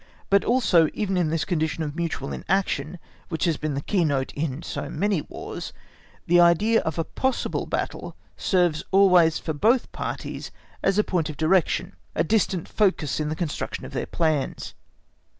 But 0.31 0.43
also, 0.43 0.89
even 0.95 1.15
in 1.15 1.29
this 1.29 1.45
condition 1.45 1.83
of 1.83 1.95
mutual 1.95 2.33
inaction 2.33 2.97
which 3.29 3.43
has 3.43 3.57
been 3.57 3.75
the 3.75 3.83
key 3.83 4.03
note 4.03 4.33
in 4.33 4.63
so 4.63 4.89
many 4.89 5.21
Wars, 5.29 5.73
the 6.25 6.39
idea 6.39 6.81
of 6.81 6.97
a 6.97 7.03
possible 7.03 7.67
battle 7.67 8.15
serves 8.35 8.83
always 8.89 9.37
for 9.37 9.53
both 9.53 9.91
parties 9.91 10.49
as 10.81 10.97
a 10.97 11.03
point 11.03 11.29
of 11.29 11.37
direction, 11.37 11.95
a 12.15 12.23
distant 12.23 12.67
focus 12.67 13.19
in 13.19 13.29
the 13.29 13.35
construction 13.35 13.85
of 13.85 13.91
their 13.93 14.07
plans. 14.07 14.73